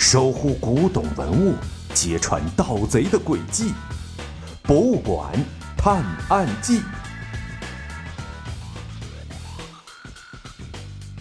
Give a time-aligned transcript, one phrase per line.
[0.00, 1.54] 守护古董文物，
[1.92, 3.74] 揭穿盗贼的诡计。
[4.62, 5.30] 博物馆
[5.76, 6.80] 探案记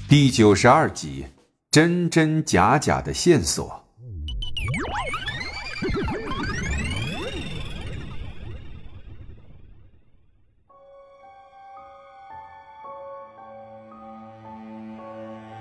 [0.08, 1.28] 第九十二集：
[1.70, 3.84] 真真假假的线索。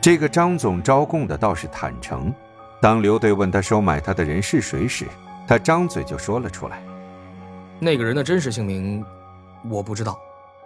[0.00, 2.33] 这个张总招供的倒是坦诚。
[2.80, 5.06] 当刘队问他收买他的人是谁时，
[5.46, 6.80] 他张嘴就说了出来
[7.80, 9.04] ：“那个人的真实姓名
[9.68, 10.18] 我不知道，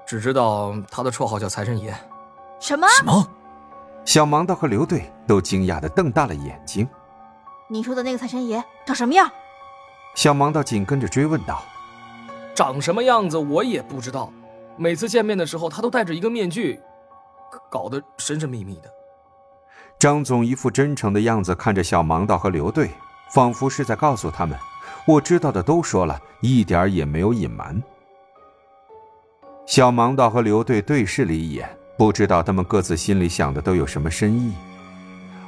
[0.07, 1.95] 只知道他的绰号叫财神爷。”
[2.61, 2.87] 什么？
[2.89, 3.27] 什么？
[4.05, 6.87] 小盲道和刘队都惊讶的瞪大了眼睛。
[7.69, 9.31] 你说的那个财神爷长什么样？
[10.15, 11.63] 小盲道紧跟着追问道
[12.55, 14.31] ：“长什么样子我也不知道，
[14.77, 16.79] 每次见面的时候他都戴着一个面具，
[17.71, 18.91] 搞得神神秘秘的。”
[20.03, 22.91] 张总一副真诚的样子看着小盲道和刘队，
[23.33, 24.59] 仿佛是在告诉他们
[25.07, 27.81] ：“我知道的都说了，一点也没有隐瞒。”
[29.65, 34.53] 小盲道和刘队对视了一眼，不知道他们各自心里想的都有什么深意。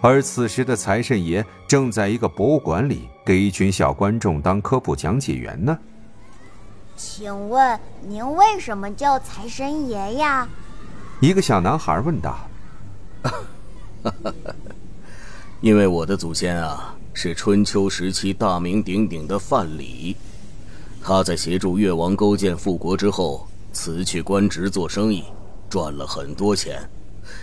[0.00, 5.76] 而此时的财神爷正在一个博物馆里给一群小观众当科普讲解员呢。
[6.94, 10.46] 请问您为什么叫财神爷呀？
[11.18, 12.38] 一个小男孩问道。
[15.60, 20.14] 因为我的祖先啊是春秋时期大名鼎鼎的范蠡，
[21.02, 25.24] 他在协助越王勾践复国之后辞去官职做生意，
[25.70, 26.86] 赚了很多钱，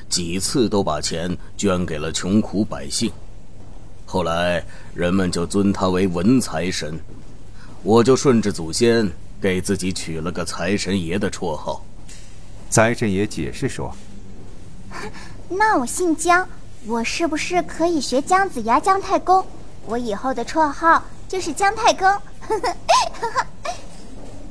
[0.08, 3.12] 几次都把钱捐给了穷苦百姓。
[4.06, 7.00] 后来人们就尊他为文财神，
[7.81, 9.09] 我就顺着祖先
[9.42, 11.84] 给自己取了个财神爷的绰号。
[12.70, 13.96] 财神爷解释说。
[15.53, 16.47] 那我姓姜，
[16.88, 19.45] 我是不是可以学姜子牙姜太公？
[19.85, 22.07] 我以后的绰号就是姜太公。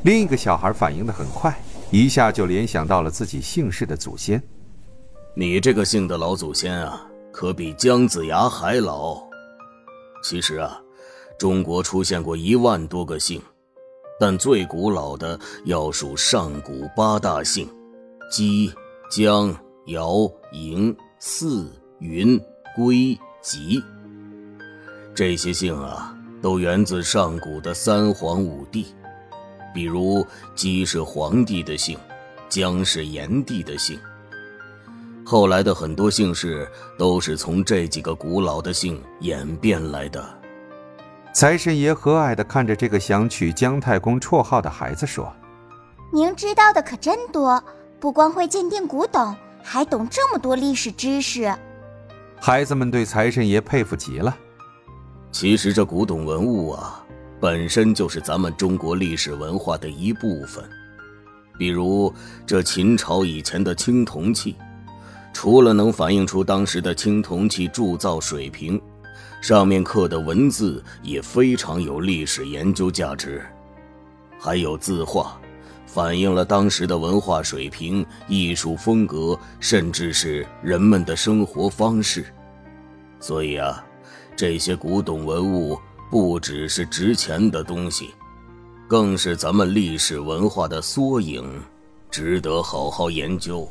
[0.04, 1.58] 另一个小孩反应的很快，
[1.90, 4.42] 一下就联想到了自己姓氏的祖先。
[5.34, 7.00] 你这个姓的老祖先啊，
[7.32, 9.22] 可比姜子牙还老。
[10.22, 10.78] 其实啊，
[11.38, 13.40] 中国出现过一万多个姓，
[14.18, 17.66] 但最古老的要数上古八大姓：
[18.30, 18.70] 姬、
[19.10, 19.56] 姜。
[19.90, 21.68] 尧、嬴、姒、
[21.98, 22.40] 云、
[22.76, 23.82] 归、吉，
[25.12, 28.94] 这些姓啊，都源自上古的三皇五帝。
[29.74, 30.24] 比如，
[30.54, 31.98] 姬是皇帝的姓，
[32.48, 33.98] 姜是炎帝的姓。
[35.26, 40.24] 后来的很多姓氏都是从这几个古老的姓演变来的。
[41.32, 45.32] 财神爷和蔼地看着这个想取姜太公绰号的孩子说
[46.14, 47.60] ：“您知道的可真多，
[47.98, 51.54] 不光会鉴定古董。”还懂这么多历史知识，
[52.40, 54.36] 孩子们对财神爷佩服极了。
[55.30, 57.04] 其实这古董文物啊，
[57.38, 60.64] 本身就是咱们中国历史文化的一部分。
[61.56, 62.12] 比如
[62.46, 64.56] 这秦朝以前的青铜器，
[65.32, 68.80] 除了能反映出当时的青铜器铸造水平，
[69.40, 73.42] 上面刻的文字也非常有历史研究价值。
[74.38, 75.39] 还有字画。
[75.92, 82.24] 反映了当时的文化水平、艺术风格，甚至是人们的生活方式。
[83.18, 83.84] 所以啊，
[84.36, 85.76] 这些古董文物
[86.08, 88.10] 不只是值钱的东西，
[88.86, 91.44] 更是咱们历史文化的缩影，
[92.08, 93.68] 值得好好研究。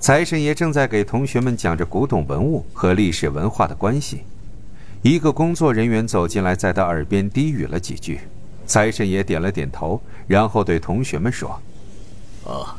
[0.00, 4.22] 财神爷正在给同学们讲着古董文物和历史文化的关系。
[5.02, 8.20] 一个工作人员走进来，在他耳边低语了几句。
[8.66, 11.50] 财神爷点了点头，然后对同学们说
[12.44, 12.76] ：“啊，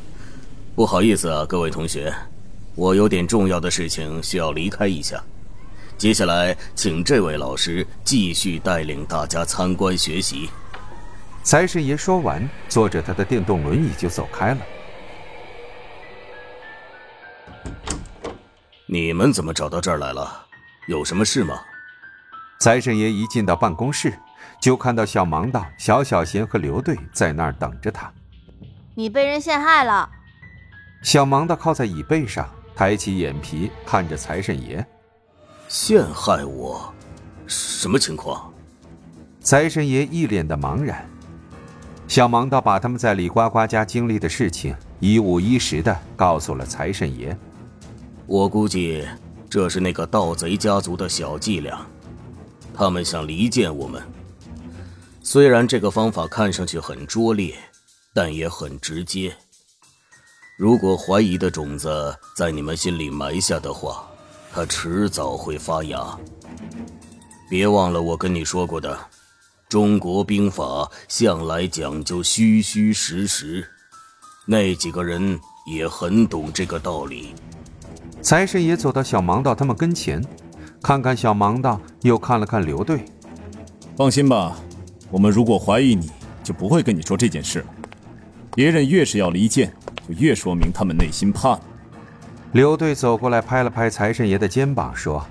[0.75, 2.13] 不好意思啊，各位同学，
[2.75, 5.23] 我有点重要的事情需要离开一下。
[5.97, 10.49] 接下来，请这位老师继续带领大家参观学习。”
[11.41, 14.57] 财神爷说完，坐着他的电动轮椅就走开了。
[18.85, 20.45] 你们怎么找到这儿来了？
[20.87, 21.61] 有什么事吗？
[22.59, 24.13] 财神爷一进到办公室。
[24.59, 28.11] 就看到小盲道、小小贤和刘队在那儿等着他。
[28.95, 30.09] 你被人陷害了。
[31.03, 34.85] 小盲道靠在椅背上，抬起眼皮看着财神爷。
[35.67, 36.93] 陷害我？
[37.45, 38.51] 什么情况？
[39.41, 41.07] 财神爷一脸的茫然。
[42.07, 47.37] 小盲道把他们在李呱呱家经历的事情一五一十的告诉了财神爷。
[48.25, 49.05] 我估计
[49.49, 51.85] 这是那个盗贼家族的小伎俩，
[52.73, 54.01] 他们想离间我们。
[55.29, 57.53] 虽然这个方法看上去很拙劣，
[58.13, 59.35] 但也很直接。
[60.57, 64.07] 如果怀疑的种子在你们心里埋下的话，
[64.53, 66.17] 它迟早会发芽。
[67.49, 68.97] 别忘了我跟你说过的，
[69.67, 73.67] 中国兵法向来讲究虚虚实实，
[74.45, 77.35] 那几个人也很懂这个道理。
[78.21, 80.25] 财神爷走到小盲道他们跟前，
[80.81, 83.03] 看看小盲道，又看了看刘队。
[83.97, 84.55] 放心吧，
[85.09, 86.11] 我们如果怀疑你，
[86.43, 87.65] 就不会跟你说这件事了。
[88.53, 89.73] 别人越是要离间，
[90.07, 91.61] 就越说明他们内心怕你。
[92.53, 95.25] 刘队走过来，拍了拍财神爷的肩膀，说：“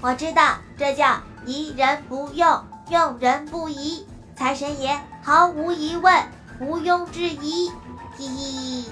[0.00, 4.06] 我知道，这叫疑人不用，用人不疑。
[4.34, 6.24] 财神爷毫无疑问，
[6.60, 7.70] 毋庸置疑。”
[8.16, 8.84] 嘿嘿。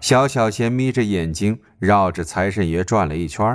[0.00, 3.46] 小小贤眯着眼睛，绕着财神爷转了一圈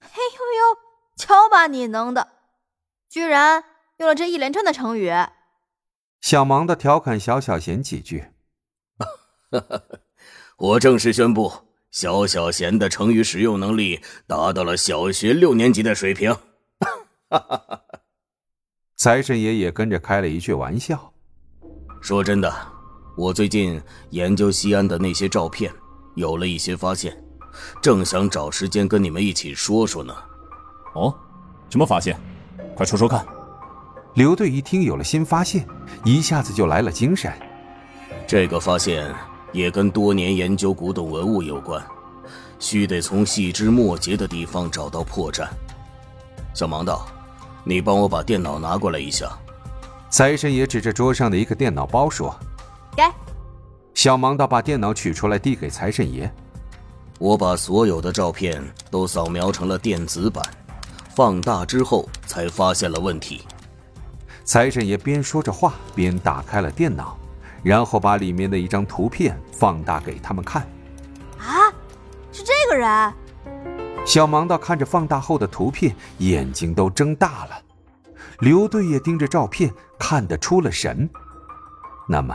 [0.00, 0.78] 嘿呦呦，
[1.16, 2.28] 瞧把你能的，
[3.08, 3.64] 居然
[3.98, 5.12] 用了这一连串的成语。
[6.20, 8.26] 小忙的调侃小小贤几句。
[10.56, 11.52] 我正式宣布，
[11.90, 16.36] 小小贤的成语使用能力达到了小学六年级的水平。
[18.94, 21.12] 财神爷也跟着开了一句玩笑。
[22.00, 22.52] 说真的。
[23.16, 25.72] 我最近研究西安的那些照片，
[26.14, 27.20] 有了一些发现，
[27.82, 30.14] 正想找时间跟你们一起说说呢。
[30.94, 31.12] 哦，
[31.68, 32.16] 什么发现？
[32.76, 33.26] 快说说看。
[34.14, 35.66] 刘队一听有了新发现，
[36.04, 37.32] 一下子就来了精神。
[38.26, 39.14] 这个发现
[39.52, 41.82] 也跟多年研究古董文物有关，
[42.58, 45.46] 需得从细枝末节的地方找到破绽。
[46.52, 47.06] 小盲道，
[47.62, 49.30] 你帮我把电脑拿过来一下。
[50.10, 52.36] 财神爷指着桌上的一个电脑包说。
[52.96, 53.02] 给，
[53.94, 56.28] 小盲道把电脑取出来递给财神爷。
[57.20, 60.44] 我把所有的照片都扫描成了电子版，
[61.14, 63.42] 放大之后才发现了问题。
[64.48, 67.18] 财神爷边说着话边打开了电脑，
[67.62, 70.62] 然后把里面的一张图片放大给他们看。
[71.38, 71.68] 啊，
[72.32, 73.12] 是这个人！
[74.06, 77.60] 小盲道看着放大后的图片，眼睛都睁大了。
[78.38, 81.10] 刘队也盯着照片，看得出了神。
[82.08, 82.34] 那么。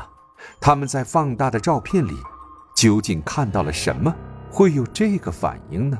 [0.61, 2.15] 他们在放大的照片里，
[2.75, 4.13] 究竟看到了什么？
[4.51, 5.97] 会有这个反应呢？